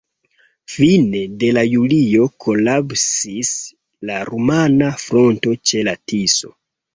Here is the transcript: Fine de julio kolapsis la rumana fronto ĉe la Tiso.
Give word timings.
Fine 0.75 1.19
de 1.43 1.63
julio 1.73 2.25
kolapsis 2.45 3.51
la 4.11 4.17
rumana 4.31 4.89
fronto 5.05 5.55
ĉe 5.73 5.85
la 5.91 5.95
Tiso. 6.13 6.53